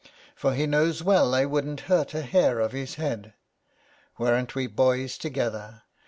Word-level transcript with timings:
For 0.33 0.55
he 0.55 0.65
knows 0.65 1.03
well 1.03 1.35
I 1.35 1.45
wouldn't 1.45 1.81
hurt 1.81 2.15
a 2.15 2.23
hair 2.23 2.59
of 2.59 2.71
his 2.71 2.95
head. 2.95 3.35
Weren't 4.17 4.55
we 4.55 4.65
boys 4.65 5.15
together 5.15 5.83